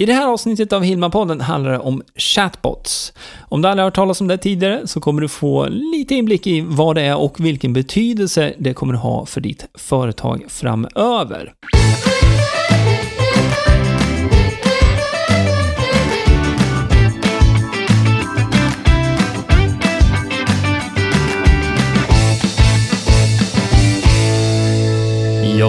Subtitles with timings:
[0.00, 3.12] I det här avsnittet av Hilma-podden handlar det om chatbots.
[3.48, 6.46] Om du aldrig har hört talas om det tidigare så kommer du få lite inblick
[6.46, 11.52] i vad det är och vilken betydelse det kommer att ha för ditt företag framöver.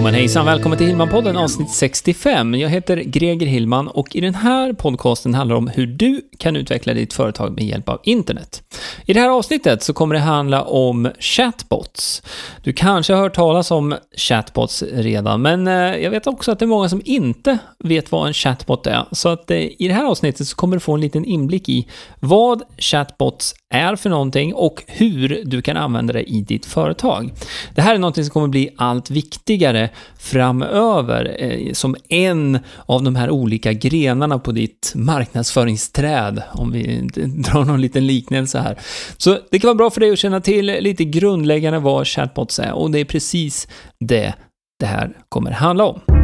[0.01, 2.53] Ja men hejsan, välkommen till Hillman-podden avsnitt 65.
[2.53, 6.55] Jag heter Greger Hillman och i den här podcasten handlar det om hur du kan
[6.55, 8.63] utveckla ditt företag med hjälp av internet.
[9.05, 12.23] I det här avsnittet så kommer det handla om chatbots.
[12.63, 16.65] Du kanske har hört talas om chatbots redan, men eh, jag vet också att det
[16.65, 19.05] är många som inte vet vad en chatbot är.
[19.11, 21.87] Så att eh, i det här avsnittet så kommer du få en liten inblick i
[22.19, 27.33] vad chatbots är för någonting och hur du kan använda det i ditt företag.
[27.75, 29.89] Det här är någonting som kommer bli allt viktigare
[30.19, 37.65] framöver eh, som en av de här olika grenarna på ditt marknadsföringsträd, om vi drar
[37.65, 38.79] någon liten liknelse här.
[39.17, 42.71] Så det kan vara bra för dig att känna till lite grundläggande vad chatbots är
[42.71, 43.67] och det är precis
[43.99, 44.33] det
[44.79, 46.20] det här kommer handla om.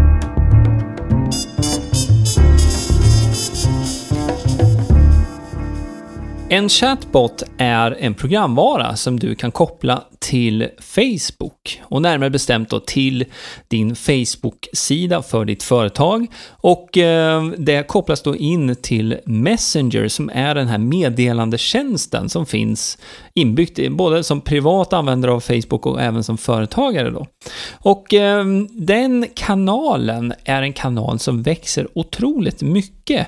[6.49, 12.79] En chatbot är en programvara som du kan koppla till Facebook och närmare bestämt då
[12.79, 13.25] till
[13.67, 20.55] din Facebook-sida för ditt företag och eh, det kopplas då in till Messenger som är
[20.55, 22.97] den här meddelandetjänsten som finns
[23.33, 27.27] inbyggt både som privat användare av Facebook och även som företagare då.
[27.71, 33.27] Och eh, den kanalen är en kanal som växer otroligt mycket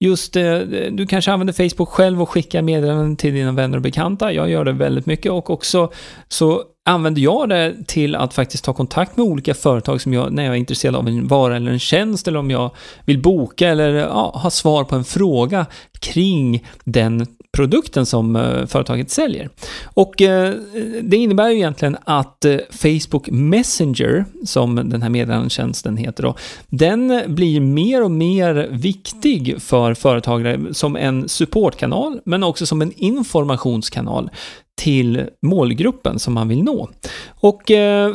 [0.00, 0.58] just eh,
[0.92, 4.32] du kanske använder Facebook själv och skickar meddelanden till dina vänner och bekanta.
[4.32, 5.92] Jag gör det väldigt mycket och också
[6.28, 10.44] så använder jag det till att faktiskt ta kontakt med olika företag som jag, när
[10.44, 12.70] jag är intresserad av en vara eller en tjänst eller om jag
[13.04, 15.66] vill boka eller ja, ha svar på en fråga
[16.00, 19.48] kring den produkten som eh, företaget säljer.
[19.84, 20.54] Och eh,
[21.02, 26.34] det innebär ju egentligen att eh, Facebook Messenger, som den här meddelandetjänsten heter då,
[26.68, 32.92] den blir mer och mer viktig för företagare som en supportkanal, men också som en
[32.96, 34.30] informationskanal
[34.76, 36.88] till målgruppen som man vill nå.
[37.28, 37.62] Och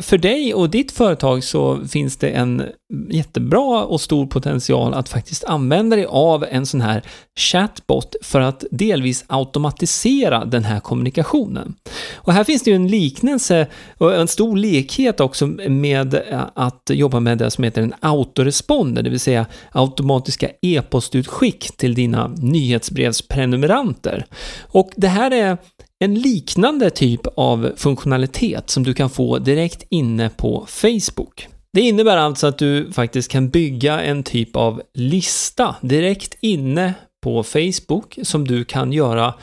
[0.02, 2.62] för dig och ditt företag så finns det en
[3.10, 7.02] jättebra och stor potential att faktiskt använda dig av en sån här
[7.38, 11.74] chatbot för att delvis automatisera den här kommunikationen.
[12.14, 13.66] Och här finns det ju en liknelse
[13.98, 16.22] och en stor likhet också med
[16.54, 22.28] att jobba med det som heter en autoresponder, det vill säga automatiska e-postutskick till dina
[22.28, 24.26] nyhetsbrevsprenumeranter.
[24.68, 25.58] Och det här är
[25.98, 31.48] en liknande typ av funktionalitet som du kan få direkt inne på Facebook.
[31.72, 37.42] Det innebär alltså att du faktiskt kan bygga en typ av lista direkt inne på
[37.42, 39.34] Facebook som du kan göra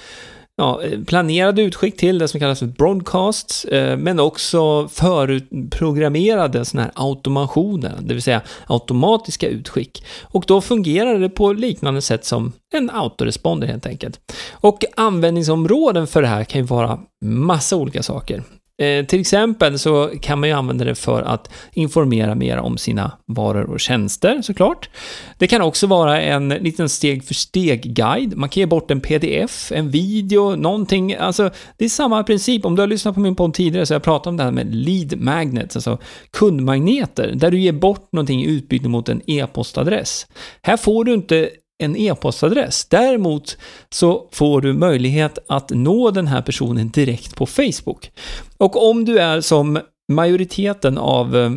[0.57, 6.91] ja, planerade utskick till, det som kallas för broadcasts, eh, men också förprogrammerade sådana här
[6.95, 10.05] automationer, det vill säga automatiska utskick.
[10.21, 14.19] Och då fungerar det på liknande sätt som en autoresponder helt enkelt.
[14.51, 18.43] Och användningsområden för det här kan ju vara massa olika saker.
[18.81, 23.11] Eh, till exempel så kan man ju använda det för att informera mer om sina
[23.25, 24.89] varor och tjänster såklart.
[25.37, 28.35] Det kan också vara en liten steg för steg-guide.
[28.35, 31.15] Man kan ge bort en pdf, en video, någonting.
[31.15, 32.65] Alltså, det är samma princip.
[32.65, 34.51] Om du har lyssnat på min podd tidigare så har jag pratat om det här
[34.51, 35.97] med lead magnets, alltså
[36.31, 40.27] kundmagneter, där du ger bort någonting i utbyte mot en e-postadress.
[40.61, 42.85] Här får du inte en e-postadress.
[42.85, 43.57] Däremot
[43.89, 48.11] så får du möjlighet att nå den här personen direkt på Facebook.
[48.57, 49.79] Och om du är som
[50.11, 51.51] majoriteten av, eh,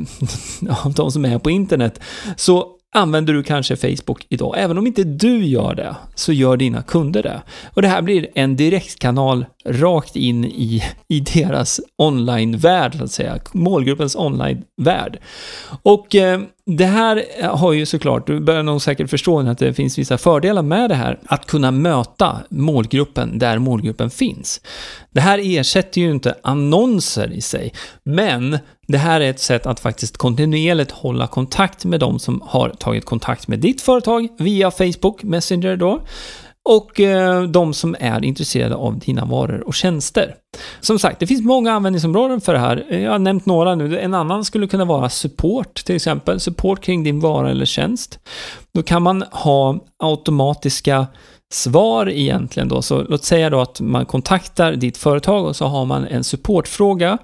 [0.84, 2.00] av de som är på internet,
[2.36, 4.54] så använder du kanske Facebook idag.
[4.58, 7.42] Även om inte du gör det, så gör dina kunder det.
[7.74, 13.38] Och det här blir en direktkanal rakt in i, i deras online-värld, så att säga.
[13.52, 15.18] Målgruppens online-värld.
[15.82, 19.98] Och eh, det här har ju såklart, du börjar nog säkert förstå att det finns
[19.98, 21.18] vissa fördelar med det här.
[21.26, 24.60] Att kunna möta målgruppen där målgruppen finns.
[25.10, 27.72] Det här ersätter ju inte annonser i sig,
[28.04, 28.58] men
[28.88, 33.04] det här är ett sätt att faktiskt kontinuerligt hålla kontakt med de som har tagit
[33.04, 36.02] kontakt med ditt företag via Facebook Messenger då
[36.68, 40.34] och eh, de som är intresserade av dina varor och tjänster.
[40.80, 42.86] Som sagt, det finns många användningsområden för det här.
[42.88, 43.98] Eh, jag har nämnt några nu.
[43.98, 46.40] En annan skulle kunna vara support, till exempel.
[46.40, 48.18] Support kring din vara eller tjänst.
[48.74, 51.06] Då kan man ha automatiska
[51.52, 52.82] svar egentligen då.
[52.82, 57.18] Så låt säga då att man kontaktar ditt företag och så har man en supportfråga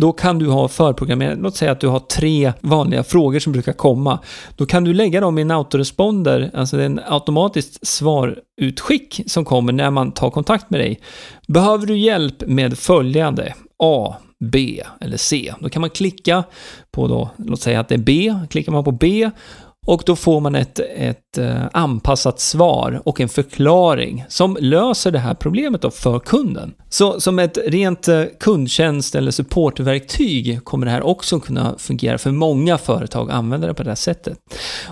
[0.00, 3.72] då kan du ha förprogrammerat, låt säga att du har tre vanliga frågor som brukar
[3.72, 4.18] komma.
[4.56, 9.44] Då kan du lägga dem i en autoresponder, alltså det är en automatiskt svarutskick som
[9.44, 11.00] kommer när man tar kontakt med dig.
[11.48, 13.54] Behöver du hjälp med följande?
[13.78, 14.14] A.
[14.44, 15.54] B eller C.
[15.60, 16.44] Då kan man klicka
[16.90, 19.30] på då, låt säga att det är B, klickar man på B
[19.86, 25.18] och då får man ett, ett eh, anpassat svar och en förklaring som löser det
[25.18, 26.74] här problemet då för kunden.
[26.88, 32.30] Så som ett rent eh, kundtjänst eller supportverktyg kommer det här också kunna fungera för
[32.30, 34.38] många företag att använda det på det här sättet.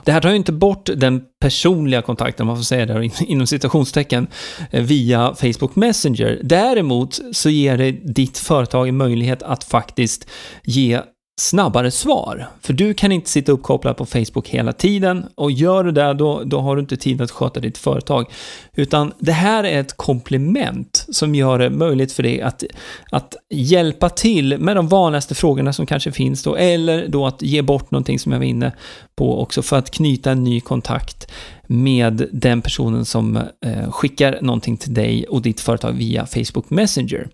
[0.04, 4.26] Det här tar ju inte bort den personliga kontakten, man får säga det inom citationstecken,
[4.70, 6.40] eh, via Facebook Messenger.
[6.42, 10.28] Däremot så ger det ditt företag en möjlighet att faktiskt
[10.64, 11.00] ge
[11.36, 12.48] snabbare svar.
[12.60, 16.42] För du kan inte sitta uppkopplad på Facebook hela tiden och gör du det då,
[16.44, 18.26] då har du inte tid att sköta ditt företag.
[18.72, 22.64] Utan det här är ett komplement som gör det möjligt för dig att,
[23.10, 27.62] att hjälpa till med de vanligaste frågorna som kanske finns då, eller då att ge
[27.62, 28.72] bort någonting som jag var inne
[29.16, 31.30] på också för att knyta en ny kontakt
[31.66, 37.28] med den personen som eh, skickar någonting till dig och ditt företag via Facebook Messenger.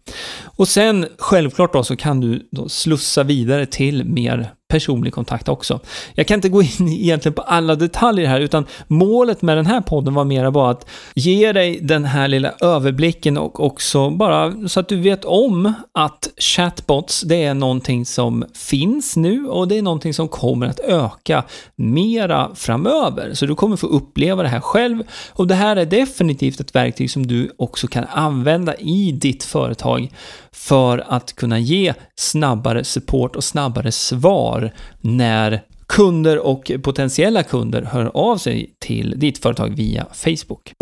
[0.45, 5.81] Och sen självklart då så kan du då slussa vidare till mer personlig kontakt också.
[6.15, 9.81] Jag kan inte gå in egentligen på alla detaljer här, utan målet med den här
[9.81, 14.81] podden var mera bara att ge dig den här lilla överblicken och också bara så
[14.81, 19.83] att du vet om att chatbots, det är någonting som finns nu och det är
[19.83, 21.45] någonting som kommer att öka
[21.77, 23.35] mera framöver.
[23.35, 25.03] Så du kommer få uppleva det här själv
[25.33, 30.11] och det här är definitivt ett verktyg som du också kan använda i ditt företag
[30.53, 34.60] för att kunna ge snabbare support och snabbare svar
[35.01, 40.73] när kunder och potentiella kunder hör av sig till ditt företag via Facebook.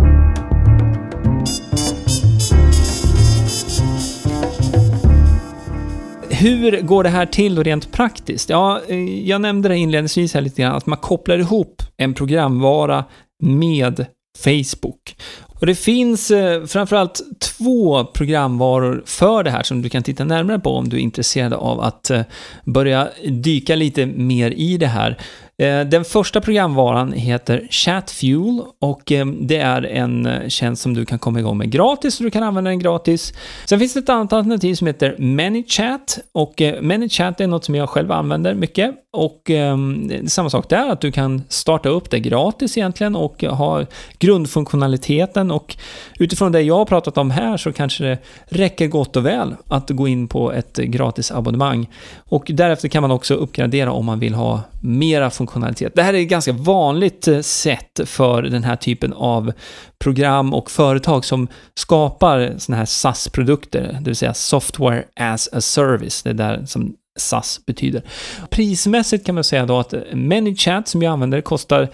[6.31, 8.51] Hur går det här till då rent praktiskt?
[8.51, 13.05] Ja, eh, jag nämnde det inledningsvis här lite grann, att man kopplar ihop en programvara
[13.43, 14.07] med
[14.39, 15.17] Facebook.
[15.61, 20.59] Och det finns eh, framförallt två programvaror för det här som du kan titta närmare
[20.59, 22.23] på om du är intresserad av att eh,
[22.65, 25.19] börja dyka lite mer i det här.
[25.63, 31.07] Eh, den första programvaran heter ChatFuel och eh, det är en eh, tjänst som du
[31.07, 33.33] kan komma igång med gratis, så du kan använda den gratis.
[33.65, 37.89] Sen finns det ett annat alternativ som heter ManyChat och ManyChat är något som jag
[37.89, 42.77] själv använder mycket och ehm, samma sak där, att du kan starta upp det gratis
[42.79, 43.85] egentligen och ha
[44.19, 45.77] grundfunktionaliteten och
[46.19, 49.91] utifrån det jag har pratat om här så kanske det räcker gott och väl att
[49.91, 51.91] gå in på ett gratis abonnemang
[52.29, 55.93] och därefter kan man också uppgradera om man vill ha mera funktionalitet funktionalitet.
[55.95, 59.53] Det här är ett ganska vanligt eh, sätt för den här typen av
[59.99, 66.23] program och företag som skapar sådana här SAS-produkter, det vill säga Software as a Service.
[66.23, 68.03] Det är där som SAS betyder.
[68.51, 71.89] Prismässigt kan man säga då att ManyChat som jag använder kostar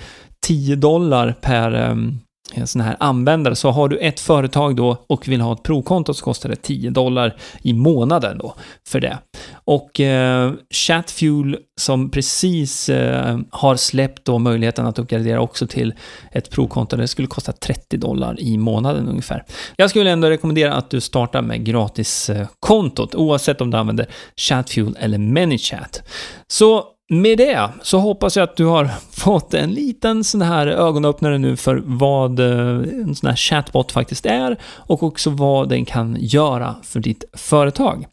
[0.47, 2.21] 10 dollar per um,
[2.53, 3.57] Eh, sån här användare.
[3.57, 6.91] Så har du ett företag då och vill ha ett provkonto så kostar det 10
[6.91, 8.55] dollar i månaden då
[8.89, 9.19] för det.
[9.65, 15.95] Och eh, Chatfuel som precis eh, har släppt då möjligheten att uppgradera också till
[16.33, 19.45] ett provkonto, det skulle kosta 30 dollar i månaden ungefär.
[19.77, 24.07] Jag skulle ändå rekommendera att du startar med gratiskontot oavsett om du använder
[24.37, 26.03] Chatfuel eller ManyChat.
[26.47, 26.85] Så
[27.21, 31.57] med det så hoppas jag att du har fått en liten sån här ögonöppnare nu
[31.57, 36.75] för vad eh, en sån här chatbot faktiskt är och också vad den kan göra
[36.83, 38.07] för ditt företag.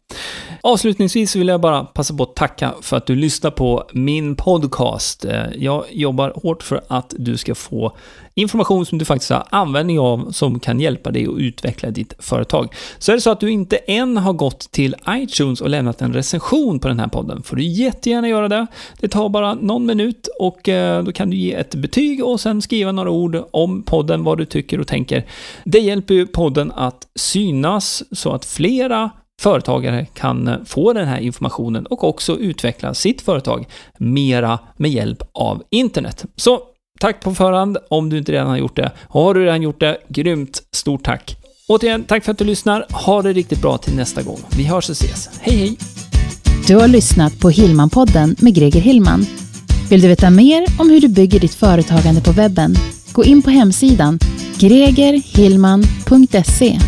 [0.60, 5.24] Avslutningsvis vill jag bara passa på att tacka för att du lyssnar på min podcast.
[5.24, 7.96] Eh, jag jobbar hårt för att du ska få
[8.34, 12.74] information som du faktiskt har användning av som kan hjälpa dig att utveckla ditt företag.
[12.98, 16.12] Så är det så att du inte än har gått till iTunes och lämnat en
[16.12, 18.66] recension på den här podden får du jättegärna göra det.
[19.00, 22.62] Det tar bara någon minut och eh, då kan du ge ett betyg och sen
[22.62, 25.26] skriva några ord om podden, vad du tycker och tänker.
[25.64, 29.10] Det hjälper ju podden att synas så att flera
[29.40, 33.66] företagare kan eh, få den här informationen och också utveckla sitt företag
[33.98, 36.24] mera med hjälp av internet.
[36.36, 36.60] Så
[37.00, 38.92] tack på förhand om du inte redan har gjort det.
[39.08, 41.36] Har du redan gjort det, grymt stort tack!
[41.68, 42.86] Återigen, tack för att du lyssnar.
[42.90, 44.38] Ha det riktigt bra till nästa gång.
[44.56, 45.30] Vi hörs och ses.
[45.40, 45.78] Hej hej!
[46.66, 49.26] Du har lyssnat på Hillmanpodden med Greger Hillman.
[49.90, 52.74] Vill du veta mer om hur du bygger ditt företagande på webben?
[53.12, 54.18] Gå in på hemsidan
[54.58, 56.78] gregerhillman.se